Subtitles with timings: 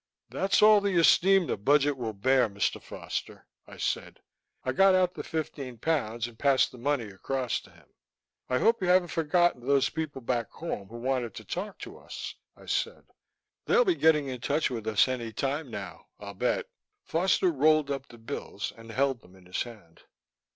[0.29, 2.81] "That's all the esteem the budget will bear, Mr.
[2.81, 4.19] Foster," I said.
[4.63, 7.85] I got out the fifteen pounds and passed the money across to him.
[8.49, 12.33] "I hope you haven't forgotten those people back home who wanted to talk to us,"
[12.57, 13.05] I said.
[13.65, 16.65] "They'll be getting in touch with us any time now, I'll bet."
[17.03, 20.01] Foster rolled up the bills and held them in his hand.